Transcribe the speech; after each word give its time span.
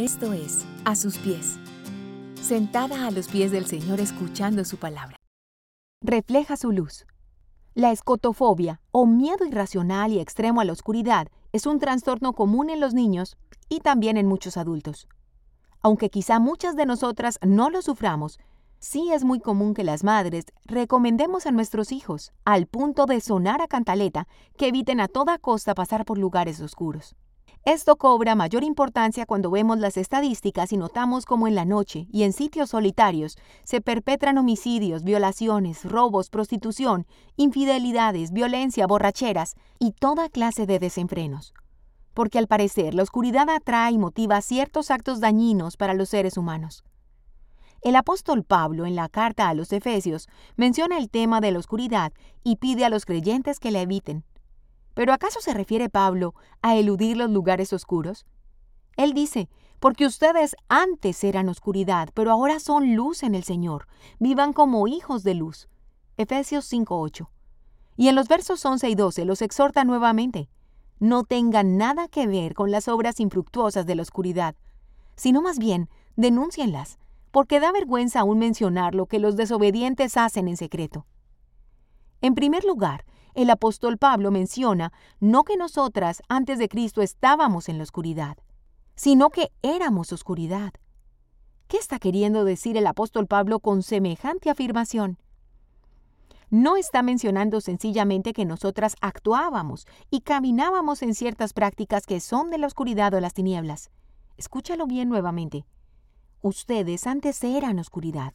Esto 0.00 0.32
es 0.32 0.64
A 0.86 0.96
sus 0.96 1.18
pies. 1.18 1.58
Sentada 2.40 3.06
a 3.06 3.10
los 3.10 3.28
pies 3.28 3.50
del 3.50 3.66
Señor 3.66 4.00
escuchando 4.00 4.64
su 4.64 4.78
palabra. 4.78 5.18
Refleja 6.02 6.56
su 6.56 6.72
luz. 6.72 7.04
La 7.74 7.92
escotofobia, 7.92 8.80
o 8.92 9.04
miedo 9.04 9.44
irracional 9.44 10.10
y 10.12 10.18
extremo 10.18 10.62
a 10.62 10.64
la 10.64 10.72
oscuridad, 10.72 11.28
es 11.52 11.66
un 11.66 11.78
trastorno 11.80 12.32
común 12.32 12.70
en 12.70 12.80
los 12.80 12.94
niños 12.94 13.36
y 13.68 13.80
también 13.80 14.16
en 14.16 14.26
muchos 14.26 14.56
adultos. 14.56 15.06
Aunque 15.82 16.08
quizá 16.08 16.38
muchas 16.38 16.76
de 16.76 16.86
nosotras 16.86 17.38
no 17.46 17.68
lo 17.68 17.82
suframos, 17.82 18.38
sí 18.78 19.12
es 19.12 19.22
muy 19.22 19.38
común 19.38 19.74
que 19.74 19.84
las 19.84 20.02
madres 20.02 20.46
recomendemos 20.64 21.44
a 21.44 21.50
nuestros 21.50 21.92
hijos, 21.92 22.32
al 22.46 22.66
punto 22.66 23.04
de 23.04 23.20
sonar 23.20 23.60
a 23.60 23.68
cantaleta, 23.68 24.26
que 24.56 24.68
eviten 24.68 24.98
a 24.98 25.08
toda 25.08 25.36
costa 25.36 25.74
pasar 25.74 26.06
por 26.06 26.16
lugares 26.16 26.58
oscuros. 26.62 27.16
Esto 27.66 27.96
cobra 27.96 28.34
mayor 28.34 28.64
importancia 28.64 29.26
cuando 29.26 29.50
vemos 29.50 29.78
las 29.78 29.98
estadísticas 29.98 30.72
y 30.72 30.78
notamos 30.78 31.26
cómo 31.26 31.46
en 31.46 31.54
la 31.54 31.66
noche 31.66 32.06
y 32.10 32.22
en 32.22 32.32
sitios 32.32 32.70
solitarios 32.70 33.36
se 33.64 33.82
perpetran 33.82 34.38
homicidios, 34.38 35.04
violaciones, 35.04 35.84
robos, 35.84 36.30
prostitución, 36.30 37.06
infidelidades, 37.36 38.32
violencia, 38.32 38.86
borracheras 38.86 39.56
y 39.78 39.92
toda 39.92 40.30
clase 40.30 40.64
de 40.64 40.78
desenfrenos. 40.78 41.52
Porque 42.14 42.38
al 42.38 42.46
parecer 42.46 42.94
la 42.94 43.02
oscuridad 43.02 43.50
atrae 43.50 43.92
y 43.92 43.98
motiva 43.98 44.40
ciertos 44.40 44.90
actos 44.90 45.20
dañinos 45.20 45.76
para 45.76 45.92
los 45.92 46.08
seres 46.08 46.38
humanos. 46.38 46.82
El 47.82 47.94
apóstol 47.94 48.42
Pablo 48.42 48.86
en 48.86 48.96
la 48.96 49.10
carta 49.10 49.50
a 49.50 49.54
los 49.54 49.70
Efesios 49.74 50.28
menciona 50.56 50.96
el 50.96 51.10
tema 51.10 51.42
de 51.42 51.52
la 51.52 51.58
oscuridad 51.58 52.12
y 52.42 52.56
pide 52.56 52.86
a 52.86 52.90
los 52.90 53.04
creyentes 53.04 53.60
que 53.60 53.70
la 53.70 53.82
eviten. 53.82 54.24
¿Pero 54.94 55.12
acaso 55.12 55.40
se 55.40 55.54
refiere 55.54 55.88
Pablo 55.88 56.34
a 56.62 56.76
eludir 56.76 57.16
los 57.16 57.30
lugares 57.30 57.72
oscuros? 57.72 58.26
Él 58.96 59.14
dice, 59.14 59.48
porque 59.80 60.04
ustedes 60.04 60.56
antes 60.68 61.24
eran 61.24 61.48
oscuridad, 61.48 62.10
pero 62.12 62.30
ahora 62.30 62.60
son 62.60 62.94
luz 62.94 63.22
en 63.22 63.34
el 63.34 63.44
Señor. 63.44 63.86
Vivan 64.18 64.52
como 64.52 64.86
hijos 64.86 65.22
de 65.22 65.34
luz. 65.34 65.68
Efesios 66.18 66.70
5.8. 66.70 67.28
Y 67.96 68.08
en 68.08 68.14
los 68.14 68.28
versos 68.28 68.64
11 68.64 68.90
y 68.90 68.94
12 68.94 69.24
los 69.24 69.40
exhorta 69.40 69.84
nuevamente. 69.84 70.50
No 70.98 71.24
tengan 71.24 71.78
nada 71.78 72.08
que 72.08 72.26
ver 72.26 72.52
con 72.52 72.70
las 72.70 72.88
obras 72.88 73.20
infructuosas 73.20 73.86
de 73.86 73.94
la 73.94 74.02
oscuridad, 74.02 74.54
sino 75.16 75.40
más 75.40 75.58
bien 75.58 75.88
denúncienlas, 76.16 76.98
porque 77.30 77.58
da 77.58 77.72
vergüenza 77.72 78.20
aún 78.20 78.38
mencionar 78.38 78.94
lo 78.94 79.06
que 79.06 79.18
los 79.18 79.36
desobedientes 79.36 80.18
hacen 80.18 80.46
en 80.46 80.58
secreto. 80.58 81.06
En 82.20 82.34
primer 82.34 82.64
lugar, 82.64 83.06
el 83.34 83.50
apóstol 83.50 83.98
Pablo 83.98 84.30
menciona 84.30 84.92
no 85.20 85.44
que 85.44 85.56
nosotras 85.56 86.22
antes 86.28 86.58
de 86.58 86.68
Cristo 86.68 87.02
estábamos 87.02 87.68
en 87.68 87.78
la 87.78 87.84
oscuridad, 87.84 88.36
sino 88.94 89.30
que 89.30 89.52
éramos 89.62 90.12
oscuridad. 90.12 90.72
¿Qué 91.68 91.76
está 91.76 91.98
queriendo 91.98 92.44
decir 92.44 92.76
el 92.76 92.86
apóstol 92.86 93.26
Pablo 93.26 93.60
con 93.60 93.82
semejante 93.82 94.50
afirmación? 94.50 95.18
No 96.50 96.76
está 96.76 97.02
mencionando 97.02 97.60
sencillamente 97.60 98.32
que 98.32 98.44
nosotras 98.44 98.96
actuábamos 99.00 99.86
y 100.10 100.22
caminábamos 100.22 101.02
en 101.02 101.14
ciertas 101.14 101.52
prácticas 101.52 102.06
que 102.06 102.18
son 102.18 102.50
de 102.50 102.58
la 102.58 102.66
oscuridad 102.66 103.14
o 103.14 103.20
las 103.20 103.34
tinieblas. 103.34 103.90
Escúchalo 104.36 104.88
bien 104.88 105.08
nuevamente. 105.08 105.64
Ustedes 106.42 107.06
antes 107.06 107.44
eran 107.44 107.78
oscuridad. 107.78 108.32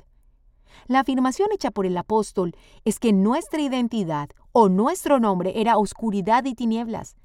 La 0.87 1.01
afirmación 1.01 1.49
hecha 1.51 1.71
por 1.71 1.85
el 1.85 1.97
apóstol 1.97 2.55
es 2.85 2.99
que 2.99 3.11
nuestra 3.11 3.59
identidad 3.59 4.29
o 4.57 4.69
nuestro 4.69 5.19
nombre 5.19 5.51
era 5.59 5.77
oscuridad 5.77 6.45
y 6.45 6.55
tinieblas. 6.55 7.17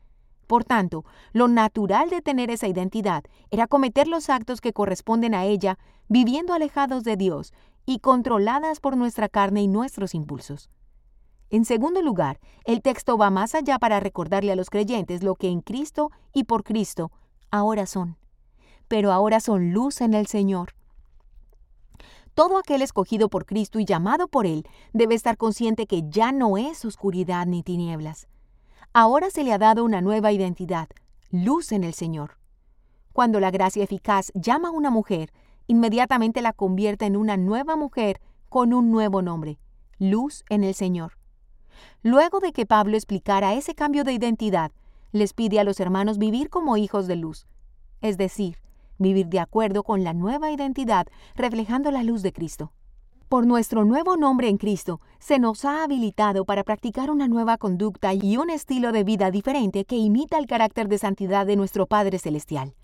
Por 0.49 0.65
tanto, 0.65 1.05
lo 1.33 1.47
natural 1.47 2.11
de 2.11 2.23
tener 2.23 2.51
esa 2.51 2.67
identidad 2.67 3.23
era 3.53 3.69
cometer 3.69 4.09
los 4.09 4.29
actos 4.29 4.61
que 4.61 4.73
corresponden 4.73 5.33
a 5.37 5.45
ella, 5.45 5.79
viviendo 6.09 6.55
alejados 6.55 7.05
de 7.05 7.17
Dios 7.17 7.53
y 7.87 8.01
controladas 8.01 8.81
por 8.81 8.97
nuestra 8.97 9.29
carne 9.29 9.63
y 9.63 9.69
nuestros 9.69 10.13
impulsos. 10.17 10.71
En 11.51 11.65
segundo 11.65 12.03
lugar, 12.03 12.41
el 12.65 12.83
texto 12.83 13.17
va 13.17 13.31
más 13.31 13.55
allá 13.55 13.79
para 13.79 14.01
recordarle 14.01 14.51
a 14.51 14.57
los 14.57 14.69
creyentes 14.69 15.23
lo 15.23 15.37
que 15.37 15.51
en 15.51 15.61
Cristo 15.61 16.11
y 16.33 16.45
por 16.45 16.65
Cristo 16.65 17.13
ahora 17.53 17.87
son. 17.87 18.17
Pero 18.89 19.13
ahora 19.13 19.39
son 19.39 19.71
luz 19.71 20.01
en 20.01 20.15
el 20.15 20.27
Señor. 20.27 20.75
Todo 22.41 22.57
aquel 22.57 22.81
escogido 22.81 23.29
por 23.29 23.45
Cristo 23.45 23.81
y 23.81 23.85
llamado 23.85 24.27
por 24.27 24.47
Él 24.47 24.67
debe 24.95 25.15
estar 25.15 25.37
consciente 25.37 25.87
que 25.87 26.05
ya 26.09 26.33
no 26.33 26.57
es 26.57 26.87
oscuridad 26.87 27.45
ni 27.45 27.63
tinieblas. 27.63 28.29
Ahora 28.95 29.29
se 29.29 29.45
le 29.45 29.53
ha 29.53 29.59
dado 29.59 29.85
una 29.85 30.01
nueva 30.01 30.33
identidad, 30.33 30.89
luz 31.31 31.71
en 31.71 31.85
el 31.85 31.93
Señor. 31.93 32.39
Cuando 33.13 33.41
la 33.41 33.51
gracia 33.51 33.85
eficaz 33.85 34.33
llama 34.33 34.69
a 34.69 34.71
una 34.71 34.89
mujer, 34.89 35.35
inmediatamente 35.67 36.41
la 36.41 36.55
convierte 36.55 37.05
en 37.05 37.19
una 37.19 37.37
nueva 37.37 37.77
mujer 37.77 38.23
con 38.49 38.73
un 38.73 38.91
nuevo 38.91 39.21
nombre, 39.21 39.59
luz 39.99 40.43
en 40.49 40.65
el 40.65 40.73
Señor. 40.73 41.19
Luego 42.03 42.41
de 42.41 42.55
que 42.55 42.65
Pablo 42.65 42.97
explicara 42.97 43.53
ese 43.53 43.75
cambio 43.75 44.03
de 44.03 44.15
identidad, 44.15 44.73
les 45.13 45.35
pide 45.35 45.61
a 45.61 45.65
los 45.65 45.79
hermanos 45.79 46.17
vivir 46.17 46.49
como 46.49 46.79
hijos 46.79 47.07
de 47.07 47.17
luz, 47.17 47.47
es 48.01 48.17
decir, 48.17 48.57
vivir 49.01 49.27
de 49.27 49.41
acuerdo 49.41 49.83
con 49.83 50.05
la 50.05 50.15
nueva 50.15 50.53
identidad, 50.53 51.09
reflejando 51.35 51.91
la 51.91 52.05
luz 52.05 52.23
de 52.23 52.33
Cristo. 52.33 52.73
Por 53.29 53.47
nuestro 53.47 53.85
nuevo 53.85 54.17
nombre 54.17 54.49
en 54.49 54.57
Cristo, 54.57 55.01
se 55.19 55.39
nos 55.39 55.65
ha 55.65 55.85
habilitado 55.85 56.45
para 56.45 56.65
practicar 56.65 57.11
una 57.11 57.29
nueva 57.29 57.59
conducta 57.59 58.13
y 58.13 58.37
un 58.37 58.51
estilo 58.51 58.93
de 58.93 59.05
vida 59.05 59.31
diferente 59.31 59.85
que 59.85 59.97
imita 59.97 60.39
el 60.39 60.47
carácter 60.47 60.89
de 60.89 60.99
santidad 60.99 61.47
de 61.47 61.57
nuestro 61.57 61.87
Padre 61.87 62.19
Celestial. 62.19 62.75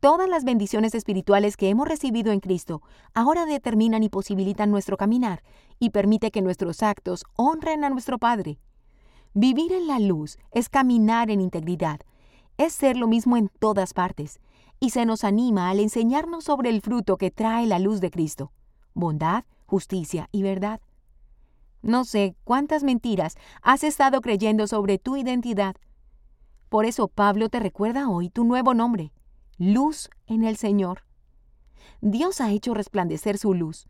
Todas 0.00 0.28
las 0.28 0.42
bendiciones 0.42 0.96
espirituales 0.96 1.56
que 1.56 1.68
hemos 1.68 1.86
recibido 1.86 2.32
en 2.32 2.40
Cristo 2.40 2.82
ahora 3.14 3.46
determinan 3.46 4.02
y 4.02 4.08
posibilitan 4.08 4.68
nuestro 4.72 4.96
caminar 4.96 5.44
y 5.78 5.90
permite 5.90 6.32
que 6.32 6.42
nuestros 6.42 6.82
actos 6.82 7.22
honren 7.36 7.84
a 7.84 7.90
nuestro 7.90 8.18
Padre. 8.18 8.58
Vivir 9.32 9.72
en 9.72 9.86
la 9.86 10.00
luz 10.00 10.38
es 10.50 10.68
caminar 10.68 11.30
en 11.30 11.40
integridad, 11.40 12.00
es 12.58 12.72
ser 12.72 12.96
lo 12.96 13.06
mismo 13.06 13.36
en 13.36 13.48
todas 13.60 13.94
partes, 13.94 14.40
y 14.82 14.90
se 14.90 15.06
nos 15.06 15.22
anima 15.22 15.70
al 15.70 15.78
enseñarnos 15.78 16.42
sobre 16.42 16.68
el 16.68 16.80
fruto 16.80 17.16
que 17.16 17.30
trae 17.30 17.68
la 17.68 17.78
luz 17.78 18.00
de 18.00 18.10
Cristo, 18.10 18.50
bondad, 18.94 19.44
justicia 19.64 20.28
y 20.32 20.42
verdad. 20.42 20.80
No 21.82 22.04
sé 22.04 22.34
cuántas 22.42 22.82
mentiras 22.82 23.36
has 23.62 23.84
estado 23.84 24.20
creyendo 24.20 24.66
sobre 24.66 24.98
tu 24.98 25.16
identidad. 25.16 25.76
Por 26.68 26.84
eso 26.84 27.06
Pablo 27.06 27.48
te 27.48 27.60
recuerda 27.60 28.08
hoy 28.08 28.28
tu 28.28 28.42
nuevo 28.42 28.74
nombre, 28.74 29.12
luz 29.56 30.10
en 30.26 30.42
el 30.42 30.56
Señor. 30.56 31.04
Dios 32.00 32.40
ha 32.40 32.50
hecho 32.50 32.74
resplandecer 32.74 33.38
su 33.38 33.54
luz, 33.54 33.86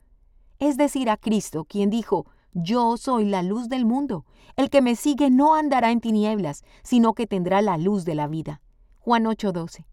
es 0.59 0.77
decir, 0.77 1.09
a 1.09 1.17
Cristo, 1.17 1.65
quien 1.65 1.89
dijo, 1.89 2.27
yo 2.53 2.99
soy 2.99 3.25
la 3.25 3.43
luz 3.43 3.71
del 3.71 3.87
mundo. 3.87 4.27
El 4.57 4.69
que 4.69 4.83
me 4.83 4.95
sigue 4.95 5.31
no 5.31 5.55
andará 5.55 5.91
en 5.91 6.03
tinieblas, 6.03 6.65
sino 6.83 7.15
que 7.15 7.27
tendrá 7.27 7.63
la 7.63 7.79
luz 7.79 8.05
de 8.05 8.15
la 8.15 8.27
vida. 8.27 8.61
Juan 8.99 9.25
8:12 9.25 9.87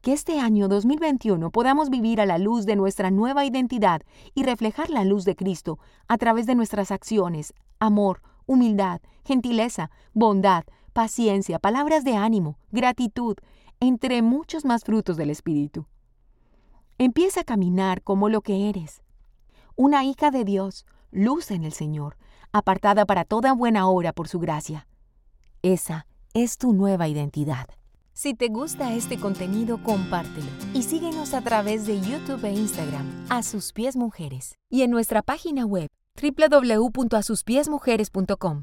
que 0.00 0.12
este 0.12 0.38
año 0.40 0.68
2021 0.68 1.50
podamos 1.50 1.90
vivir 1.90 2.20
a 2.20 2.26
la 2.26 2.38
luz 2.38 2.66
de 2.66 2.76
nuestra 2.76 3.10
nueva 3.10 3.44
identidad 3.44 4.02
y 4.34 4.42
reflejar 4.42 4.90
la 4.90 5.04
luz 5.04 5.24
de 5.24 5.36
Cristo 5.36 5.78
a 6.08 6.18
través 6.18 6.46
de 6.46 6.54
nuestras 6.54 6.90
acciones, 6.90 7.54
amor, 7.78 8.22
humildad, 8.46 9.00
gentileza, 9.24 9.90
bondad, 10.12 10.64
paciencia, 10.92 11.58
palabras 11.58 12.04
de 12.04 12.16
ánimo, 12.16 12.58
gratitud, 12.70 13.36
entre 13.80 14.22
muchos 14.22 14.64
más 14.64 14.84
frutos 14.84 15.16
del 15.16 15.30
Espíritu. 15.30 15.86
Empieza 16.98 17.40
a 17.40 17.44
caminar 17.44 18.02
como 18.02 18.28
lo 18.28 18.40
que 18.40 18.68
eres, 18.68 19.02
una 19.76 20.04
hija 20.04 20.30
de 20.30 20.44
Dios, 20.44 20.86
luz 21.10 21.50
en 21.50 21.64
el 21.64 21.72
Señor, 21.72 22.16
apartada 22.52 23.04
para 23.04 23.24
toda 23.24 23.52
buena 23.52 23.88
obra 23.88 24.12
por 24.12 24.28
su 24.28 24.38
gracia. 24.38 24.86
Esa 25.62 26.06
es 26.34 26.58
tu 26.58 26.72
nueva 26.72 27.08
identidad. 27.08 27.66
Si 28.14 28.32
te 28.32 28.48
gusta 28.48 28.94
este 28.94 29.18
contenido, 29.18 29.82
compártelo 29.82 30.46
y 30.72 30.84
síguenos 30.84 31.34
a 31.34 31.40
través 31.40 31.84
de 31.84 32.00
YouTube 32.00 32.44
e 32.44 32.52
Instagram, 32.52 33.26
A 33.28 33.42
Sus 33.42 33.72
Pies 33.72 33.96
Mujeres, 33.96 34.56
y 34.70 34.82
en 34.82 34.92
nuestra 34.92 35.20
página 35.20 35.66
web 35.66 35.88
www.asuspiesmujeres.com. 36.22 38.62